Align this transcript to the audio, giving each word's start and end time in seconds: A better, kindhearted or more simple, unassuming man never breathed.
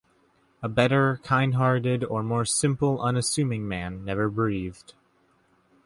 A 0.63 0.67
better, 0.67 1.19
kindhearted 1.23 2.03
or 2.03 2.23
more 2.23 2.43
simple, 2.43 2.99
unassuming 3.03 3.67
man 3.67 4.03
never 4.03 4.31
breathed. 4.31 4.95